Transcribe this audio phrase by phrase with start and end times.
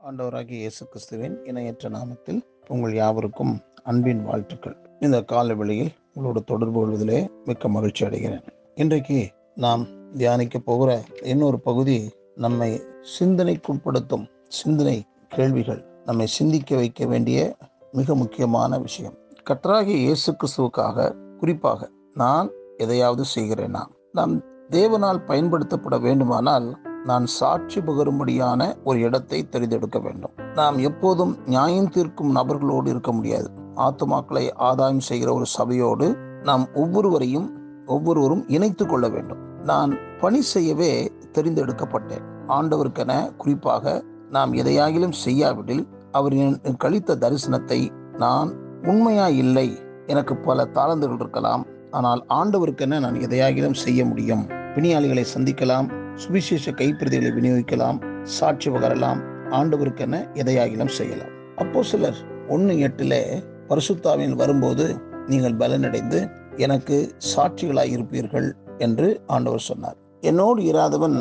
[0.00, 4.76] ஆண்டவராகிய இயேசு கிறிஸ்துவின் இணையற்ற நாமத்தில் உங்கள் யாவருக்கும் அன்பின் வாழ்த்துக்கள்.
[5.00, 8.42] இந்த கால வெளியில் உங்களோட தொடர்பு கொள்வதிலே மிக்க மகிழ்ச்சி அடைகிறேன்.
[8.74, 12.80] இன்றைக்கு நாம் தியானிக்க போகிற இன்னொரு பகுதி நம்மை
[13.18, 15.84] சிந்தனைக்குட்படுத்தும் சிந்தனை கேள்விகள்.
[16.04, 17.56] நம்மை சிந்திக்க வைக்க வேண்டிய
[17.92, 19.14] மிக முக்கியமான விஷயம்.
[19.50, 23.82] கற்றாகிய இயேசு கிறிஸ்துவுக்காக குறிப்பாக நான் எதையாவது செய்கிறேனா?
[24.12, 24.38] நாம்
[24.70, 30.30] தேவனால் பயன்படுத்தப்பட வேண்டுமானால் நான் சாட்சி பகரும்படியான ஒரு இடத்தை தெரிந்தெடுக்க வேண்டும்.
[30.54, 33.50] நாம் எப்போதும் நியாயம் தீர்க்கும் நபர்களோடு இருக்க முடியாது.
[33.76, 37.48] ஆத்துமாக்களை ஆதாயம் செய்கிற ஒரு சபையோடு நாம் ஒவ்வொருவரையும்
[37.86, 39.38] ஒவ்வொருவரும் இணைத்து கொள்ள வேண்டும்.
[39.62, 42.24] நான் பணி செய்யவே தெரிந்தெடுக்கப்பட்டேன்.
[42.48, 46.34] ஆண்டவருக்கென குறிப்பாக நாம் எதையாகிலும் செய்யாவிடில் அவர்
[46.76, 49.78] கழித்த தரிசனத்தை நான் உண்மையா இல்லை.
[50.06, 51.66] எனக்கு பல தாளந்துகள் இருக்கலாம்.
[51.98, 54.44] ஆனால் ஆண்டவருக்கென நான் எதையாகிலும் செய்ய முடியும்.
[54.74, 55.88] பிணியாளிகளை சந்திக்கலாம்.
[56.14, 57.98] சுவிசேஷ கைப்பிரதிகளை விநியோகிக்கலாம்.
[58.36, 59.20] சாட்சி பகரலாம்
[59.58, 61.32] ஆண்டவருக்கென எதையாகிலும் செய்யலாம்.
[61.56, 63.20] அப்போ சிலர் ஒன்று எட்டில்
[63.68, 64.84] பரிசுத்தாவின் வரும்போது
[65.26, 66.18] நீங்கள் பலனடைந்து
[66.56, 66.96] எனக்கு
[67.30, 69.96] சாட்சிகளாய் இருப்பீர்கள் என்று ஆண்டவர் சொன்னார்.
[70.20, 71.18] என்னோடு இராதவன்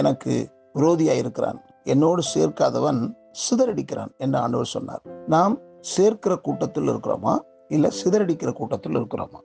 [0.00, 0.34] எனக்கு
[0.78, 1.60] விரோதியாய் இருக்கிறான்.
[1.84, 3.00] என்னோடு சேர்க்காதவன்
[3.42, 5.02] சிதறடிக்கிறான் என்று ஆண்டவர் சொன்னார்.
[5.26, 5.54] நாம்
[5.94, 7.34] சேர்க்கிற கூட்டத்தில் இருக்கிறோமா?
[7.68, 9.40] இல்லை சிதறடிக்கிற கூட்டத்தில் இருக்கிறோமா?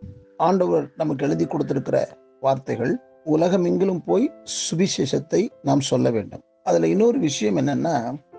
[0.48, 1.98] ஆண்டவர் நமக்கு எழுதி கொடுத்திருக்கிற
[2.40, 2.94] வார்த்தைகள்
[3.26, 4.26] உலகமெங்கிலும் போய்
[4.60, 6.44] சுவிசேஷத்தை நாம் சொல்ல வேண்டும்.
[6.64, 7.96] அதுல இன்னொரு விஷயம் என்னன்னா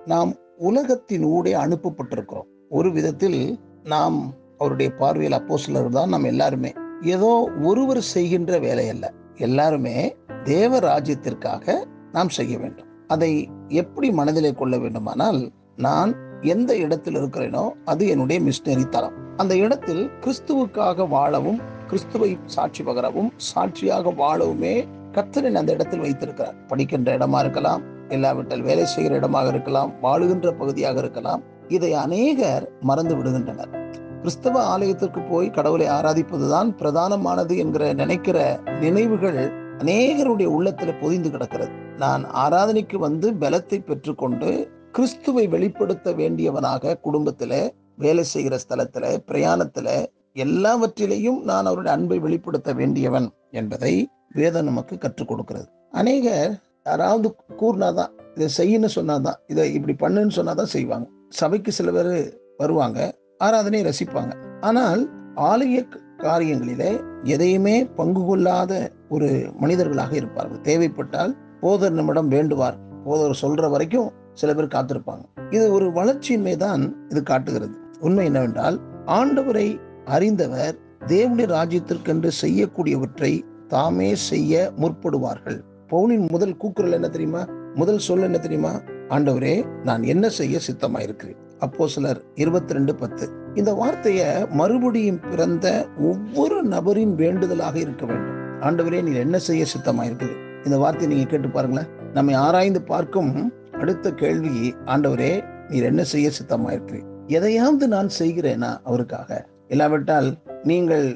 [0.06, 2.48] நாம் உலகத்தின் ஊடே அனுப்பப்பட்டிருக்கிறோம்.
[2.68, 3.40] ஒரு விதத்தில்
[3.84, 4.18] நாம்
[4.58, 6.72] அவருடைய பார்வையில் அப்போ சிலர் தான் நாம் எல்லாருமே.
[7.14, 7.30] ஏதோ
[7.62, 9.04] ஒருவர் செய்கின்ற வேலை அல்ல.
[9.36, 9.96] எல்லாருமே
[10.44, 11.74] தேவ ராஜ்யத்திற்காக
[12.12, 12.88] நாம் செய்ய வேண்டும்.
[13.06, 13.32] அதை
[13.80, 15.40] எப்படி மனதிலே கொள்ள வேண்டுமானால்
[15.76, 16.10] நான்
[16.54, 19.18] எந்த இடத்தில் இருக்கிறேனோ அது என்னுடைய மிஷினரி தளம்.
[19.36, 21.60] அந்த இடத்தில் கிறிஸ்துவுக்காக வாழவும்
[21.92, 26.54] கிறிஸ்துவை சாட்சி பகரவும் சாட்சியாக வாழவுமே கத்தரின் அந்த இடத்தில் வைத்திருக்கிறார்.
[26.66, 33.74] படிக்கின்ற இடமா இருக்கலாம் இல்லாவிட்டால் வேலை செய்கிற இடமாக இருக்கலாம் வாழுகின்ற பகுதியாக இருக்கலாம் இதை அநேகர் மறந்து விடுகின்றனர்.
[34.20, 38.38] கிறிஸ்தவ ஆலயத்திற்கு போய் கடவுளை ஆராதிப்பதுதான் பிரதானமானது என்கிற நினைக்கிற
[38.80, 41.70] நினைவுகள் அநேகருடைய உள்ளத்துல பொதிந்து கிடக்கிறது.
[41.98, 44.50] நான் ஆராதனைக்கு வந்து பலத்தை பெற்றுக்கொண்டு
[44.92, 49.88] கிறிஸ்துவை வெளிப்படுத்த வேண்டியவனாக குடும்பத்துல வேலை செய்கிற ஸ்தலத்துல பிரயாணத்துல
[50.36, 55.66] எல்லாவற்றிலையும் நான் அவருடைய அன்பை வெளிப்படுத்த வேண்டியவன் என்பதை வேதம் நமக்கு கற்றுக் கொடுக்கிறது.
[55.90, 61.06] அநேகர் யாராவது கூறினாதான் இதை செய்யணும் சொன்னாதான் இதை இப்படி பண்ணுன்னு சொன்னாதான் செய்வாங்க.
[61.28, 64.32] சபைக்கு சில பேர் வருவாங்க ஆராதனையை ரசிப்பாங்க.
[64.60, 65.02] ஆனால்
[65.36, 65.88] ஆலய
[66.18, 69.28] காரியங்களிலே எதையுமே பங்கு கொள்ளாத ஒரு
[69.58, 70.60] மனிதர்களாக இருப்பார்கள்.
[70.60, 72.76] தேவைப்பட்டால் போதர் நம்மிடம் வேண்டுவார்.
[73.06, 75.24] போதர் சொல்ற வரைக்கும் சில பேர் காத்திருப்பாங்க.
[75.50, 77.74] இது ஒரு வளர்ச்சியின்மை தான் இது காட்டுகிறது.
[78.00, 85.60] உண்மை என்னவென்றால் ஆண்டவரை அறிந்தவர் தேவனுடைய ராஜ்யத்திற்கென்று செய்யக்கூடியவற்றை தாமே செய்ய முற்படுவார்கள்.
[85.88, 87.46] பவுனின் முதல் கூக்குரல் என்ன தெரியுமா?
[87.74, 88.80] முதல் சொல் என்ன தெரியுமா?
[89.08, 91.36] ஆண்டவரே நான் என்ன செய்ய சித்தமாயிருக்கிறேன்?
[91.58, 93.30] அப்போ சிலர் இருபத்தி ரெண்டு பத்து.
[93.54, 98.60] இந்த வார்த்தைய மறுபடியும் பிறந்த ஒவ்வொரு நபரின் வேண்டுதலாக இருக்க வேண்டும்.
[98.60, 101.88] ஆண்டவரே நீ என்ன செய்ய சித்தமாயிருக்குது இந்த வார்த்தையை நீங்க கேட்டு பாருங்களேன்.
[102.12, 109.50] நம்மை ஆராய்ந்து பார்க்கும் அடுத்த கேள்வி ஆண்டவரே நீர் என்ன செய்ய சித்தமாயிருக்கிறேன் எதையாவது நான் செய்கிறேனா அவருக்காக?
[109.72, 110.28] இல்லாவிட்டால்
[110.70, 111.06] நீங்கள்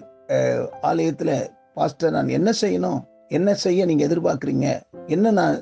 [0.90, 1.36] ஆலயத்தில்
[1.76, 3.00] பாஸ்டர் நான் என்ன செய்யணும்?
[3.36, 4.66] என்ன செய்ய நீங்கள் எதிர்பார்க்குறீங்க?
[5.14, 5.56] என்ன நான்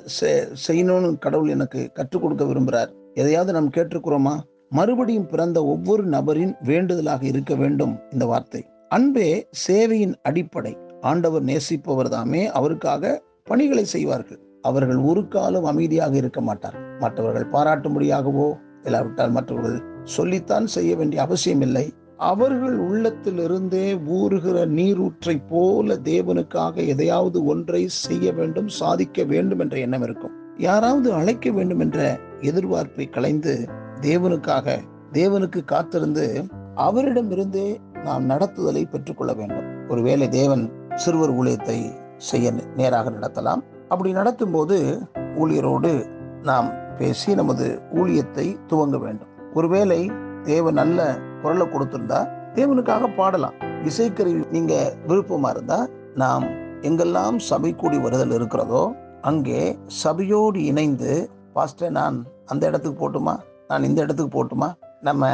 [0.66, 2.91] செய்யணும்னு கடவுள் எனக்கு கற்றுக் கொடுக்க விரும்புகிறார்
[3.21, 4.34] எதையாவது நாம் கேட்டிருக்கிறோமா?
[4.78, 8.62] மறுபடியும் பிறந்த ஒவ்வொரு நபரின் வேண்டுதலாக இருக்க வேண்டும் இந்த வார்த்தை.
[8.97, 9.28] அன்பே
[9.66, 10.72] சேவையின் அடிப்படை.
[11.11, 13.12] ஆண்டவர் நேசிப்பவர் தாமே அவருக்காக
[13.50, 14.41] பணிகளை செய்வார்கள்.
[14.69, 16.78] அவர்கள் ஒரு காலம் அமைதியாக இருக்க மாட்டார்.
[17.03, 18.49] மற்றவர்கள் பாராட்டும்படியாகவோ
[18.87, 19.78] இல்லாவிட்டால் மற்றவர்கள்
[20.16, 28.69] சொல்லித்தான் செய்ய வேண்டிய அவசியம் இல்லை அவர்கள் உள்ளத்திலிருந்தே ஊறுகிற நீரூற்றை போல தேவனுக்காக எதையாவது ஒன்றை செய்ய வேண்டும்
[28.69, 30.30] சாதிக்க வேண்டும் என்ற எண்ணம் இருக்கும்.
[30.56, 33.69] யாராவது அழைக்க வேண்டும் என்ற எதிர்பார்ப்பை கலைந்து
[34.00, 34.76] தேவனுக்காக
[35.12, 36.44] தேவனுக்கு காத்திருந்து
[36.76, 39.88] அவரிடமிருந்தே நாம் நடத்துதலை பெற்றுக்கொள்ள வேண்டும்.
[39.88, 43.62] ஒருவேளை தேவன் சிறுவர் ஊழியத்தை செய்ய நேராக நடத்தலாம்.
[43.88, 44.99] அப்படி நடத்தும் போது
[45.37, 46.05] ஊழியரோடு
[46.43, 49.28] நாம் பேசி நமது ஊழியத்தை துவங்க வேண்டும்.
[49.55, 50.10] ஒருவேளை
[50.43, 52.20] தேவன் நல்ல குரலை கொடுத்திருந்தா
[52.55, 53.56] தேவனுக்காக பாடலாம்.
[53.88, 54.75] இசைக்கருவி நீங்க
[55.08, 55.79] விருப்பமா இருந்தா
[56.23, 56.44] நாம்
[56.88, 58.82] எங்கெல்லாம் சபை கூடி வருதல் இருக்கிறதோ
[59.20, 61.12] அங்கே சபையோடு இணைந்து
[61.52, 63.35] பாஸ்டர் நான் அந்த இடத்துக்கு போட்டுமா?
[63.69, 64.69] நான் இந்த இடத்துக்கு போட்டுமா?
[65.00, 65.31] நம்ம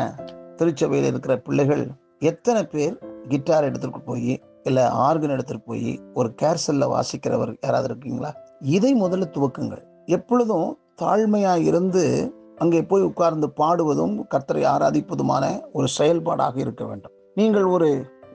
[0.56, 1.84] திருச்சபையில் இருக்கிற பிள்ளைகள்
[2.30, 2.94] எத்தனை பேர்
[3.28, 8.30] கிட்டார் எடுத்துட்டு போய் இல்லை ஆர்கன் எடுத்துட்டு போய் ஒரு கேர்சல்ல வாசிக்கிறவர் யாராவது இருக்கீங்களா?
[8.76, 9.82] இதை முதல்ல துவக்குங்கள்.
[10.06, 10.70] எப்பொழுதும்
[11.02, 12.04] தாழ்மையா இருந்து
[12.62, 17.12] அங்கே போய் உட்கார்ந்து பாடுவதும் கர்த்தரை ஆராதிப்பதுமான ஒரு செயல்பாடாக இருக்க வேண்டும்.
[17.34, 17.88] நீங்கள் ஒரு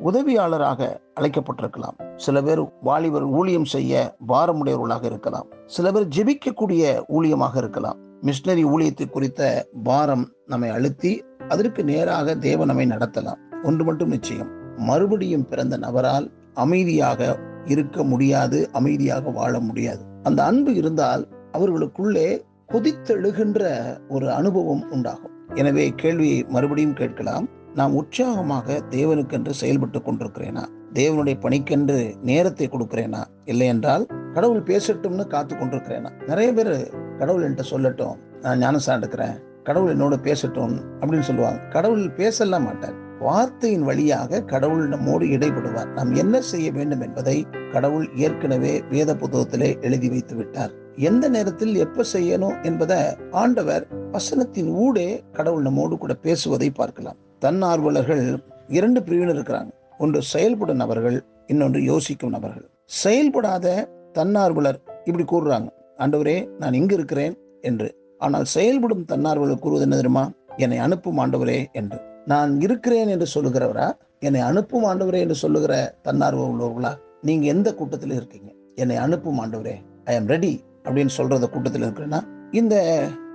[0.03, 1.97] உதவியாளராக அழைக்கப்பட்டிருக்கலாம்.
[2.15, 5.47] சில பேர் வாலிபர் ஊழியம் செய்ய பாரமுடையவர்களாக இருக்கலாம்.
[5.65, 7.99] சில பேர் ஜெபிக்கக்கூடிய ஊழியமாக இருக்கலாம்.
[8.21, 13.39] மிஷினரி ஊழியத்தை குறித்த பாரம் நம்மை அழுத்தி அதற்கு நேராக தேவ நம்மை நடத்தலாம்.
[13.63, 14.49] ஒன்று மட்டும் நிச்சயம்.
[14.77, 20.03] மறுபடியும் பிறந்த நபரால் அமைதியாக இருக்க முடியாது அமைதியாக வாழ முடியாது.
[20.23, 22.27] அந்த அன்பு இருந்தால் அவர்களுக்குள்ளே
[22.73, 23.61] கொதித்தெழுகின்ற
[24.09, 25.31] ஒரு அனுபவம் உண்டாகும்.
[25.53, 27.47] எனவே கேள்வியை மறுபடியும் கேட்கலாம்.
[27.75, 30.63] நாம் உற்சாகமாக தேவனுக்கென்று செயல்பட்டு கொண்டிருக்கிறேனா?
[30.93, 33.23] தேவனுடைய பணிக்கென்று நேரத்தை கொடுக்கிறேனா?
[33.45, 36.09] இல்லை என்றால் கடவுள் பேசட்டும்னு காத்து கொண்டிருக்கிறேனா?
[36.27, 41.59] நிறைய பேர் கடவுள் என்கிட்ட சொல்லட்டும் நான் ஞானசா எடுக்கிறேன் கடவுள் என்னோட பேசட்டும் அப்படின்னு சொல்லுவாங்க.
[41.59, 43.03] கடவுள் பேசலாம் மாட்டார்.
[43.19, 45.93] வார்த்தையின் வழியாக கடவுள் நம்மோடு இடைபடுவார்.
[45.93, 52.03] நாம் என்ன செய்ய வேண்டும் என்பதை கடவுள் ஏற்கனவே வேத புத்தகத்திலே எழுதி வைத்து விட்டார் எந்த நேரத்தில் எப்ப
[52.13, 52.97] செய்யணும் என்பதை
[53.31, 57.15] ஆண்டவர் வசனத்தின் ஊடே கடவுள் நம்மோடு கூட பேசுவதை பார்க்கலாம்.
[57.39, 59.69] தன்னார்வலர்கள் இரண்டு பிரிவினர் இருக்கிறாங்க.
[59.97, 62.69] ஒன்று செயல்படும் நபர்கள் இன்னொன்று யோசிக்கும் நபர்கள்.
[62.85, 65.67] செயல்படாத தன்னார்வலர் இப்படி கூறுறாங்க.
[65.97, 67.95] ஆண்டவரே நான் இங்கு இருக்கிறேன் என்று.
[68.17, 70.31] ஆனால் செயல்படும் தன்னார்வலர் கூறுவது என்ன தெரியுமா?
[70.57, 72.13] என்னை அனுப்பும் ஆண்டவரே என்று.
[72.25, 73.91] நான் இருக்கிறேன் என்று சொல்லுகிறவரா?
[74.19, 76.93] என்னை அனுப்பும் ஆண்டவரே என்று சொல்லுகிற தன்னார்வ உள்ளவர்களா?
[77.21, 78.51] நீங்க எந்த கூட்டத்தில் இருக்கீங்க?
[78.75, 82.75] என்னை அனுப்பும் ஆண்டவரே ஐ எம் ரெடி அப்படின்னு சொல்றத கூட்டத்தில் இருக்கிறேன்னா இந்த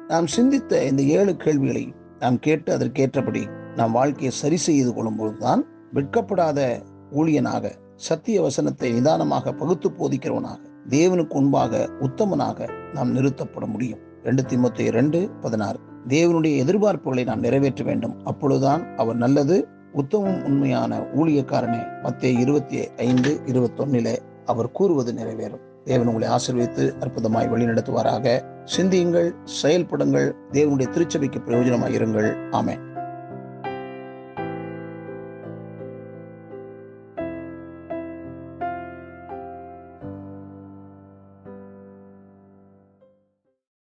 [0.09, 3.43] நாம் சிந்தித்த இந்த ஏழு கேள்விகளை நாம் கேட்டு அதற்கேற்றபடி
[3.77, 5.61] நாம் வாழ்க்கையை சரி செய்து கொள்ளும்போதுதான்
[5.95, 10.59] வெட்கப்படாத ஊழியனாக சத்திய வசனத்தை நிதானமாக பகுத்து போதிக்கிறவனாக
[10.89, 13.99] தேவனுக்கு முன்பாக உத்தமனாக நாம் நிறுத்தப்பட முடியும்.
[14.23, 15.81] ரெண்டு திமுத்தி ரெண்டு பதினாறு.
[16.09, 18.25] தேவனுடைய எதிர்பார்ப்புகளை நாம் நிறைவேற்ற வேண்டும்.
[18.25, 22.03] அப்பொழுதுதான் அவர் நல்லது உத்தமம் உண்மையான ஊழியக்காரனே.
[22.03, 25.61] மத்திய இருபத்தி ஐந்து இருபத்தொன்னிலே அவர் கூறுவது நிறைவேறும்.
[25.85, 28.43] தேவன் உங்களை ஆசிர்வித்து அற்புதமாய் வழிநடத்துவாராக.
[28.65, 30.33] சிந்தியுங்கள் செயல்படுங்கள்.
[30.53, 32.90] தேவனுடைய திருச்சபைக்கு பிரயோஜனமாய் இருங்கள் ஆமேன்.